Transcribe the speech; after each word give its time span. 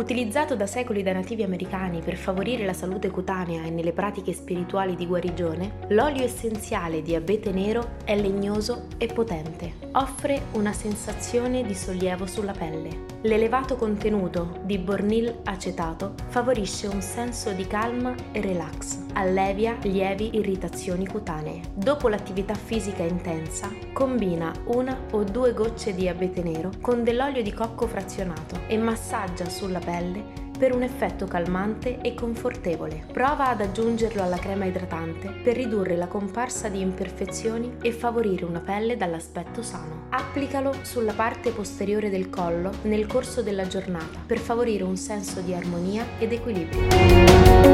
Utilizzato 0.00 0.56
da 0.56 0.66
secoli 0.66 1.02
da 1.02 1.12
nativi 1.12 1.42
americani 1.42 2.00
per 2.00 2.16
favorire 2.16 2.64
la 2.64 2.72
salute 2.72 3.10
cutanea 3.10 3.64
e 3.64 3.70
nelle 3.70 3.92
pratiche 3.92 4.32
spirituali 4.32 4.94
di 4.94 5.06
guarigione, 5.06 5.88
l'olio 5.88 6.24
essenziale 6.24 7.02
di 7.02 7.14
abete 7.14 7.52
nero 7.52 7.96
è 8.04 8.16
legnoso 8.16 8.86
e 8.96 9.08
potente. 9.08 9.74
Offre 9.92 10.44
una 10.52 10.72
sensazione 10.72 11.64
di 11.64 11.74
sollievo 11.74 12.24
sulla 12.24 12.52
pelle. 12.52 13.08
L'elevato 13.22 13.76
contenuto 13.76 14.60
di 14.62 14.78
bornil 14.78 15.40
acetato 15.44 16.14
favorisce 16.28 16.86
un 16.86 17.02
senso 17.02 17.52
di 17.52 17.66
calma 17.66 18.14
e 18.32 18.40
relax, 18.40 19.00
allevia 19.12 19.76
lievi 19.82 20.36
irritazioni 20.36 21.06
cutanee. 21.06 21.60
Dopo 21.74 22.08
l'attività 22.08 22.54
fisica 22.54 23.02
intensa, 23.02 23.68
combina 23.92 24.50
una 24.68 24.98
o 25.10 25.24
due 25.24 25.52
gocce 25.52 25.94
di 25.94 26.08
abete 26.08 26.42
nero 26.42 26.70
con 26.80 27.04
dell'olio 27.04 27.42
di 27.42 27.52
cocco 27.52 27.86
frazionato 27.86 28.60
e 28.66 28.78
massaggia 28.78 29.46
sulla 29.46 29.80
pelle 29.90 30.48
per 30.60 30.74
un 30.74 30.82
effetto 30.82 31.24
calmante 31.26 32.00
e 32.02 32.12
confortevole. 32.12 33.06
Prova 33.10 33.48
ad 33.48 33.62
aggiungerlo 33.62 34.22
alla 34.22 34.36
crema 34.36 34.66
idratante 34.66 35.30
per 35.42 35.56
ridurre 35.56 35.96
la 35.96 36.06
comparsa 36.06 36.68
di 36.68 36.82
imperfezioni 36.82 37.76
e 37.80 37.92
favorire 37.92 38.44
una 38.44 38.60
pelle 38.60 38.98
dall'aspetto 38.98 39.62
sano. 39.62 40.08
Applicalo 40.10 40.74
sulla 40.82 41.14
parte 41.14 41.50
posteriore 41.50 42.10
del 42.10 42.28
collo 42.28 42.72
nel 42.82 43.06
corso 43.06 43.40
della 43.40 43.66
giornata 43.66 44.18
per 44.26 44.38
favorire 44.38 44.84
un 44.84 44.96
senso 44.96 45.40
di 45.40 45.54
armonia 45.54 46.04
ed 46.18 46.32
equilibrio. 46.32 47.69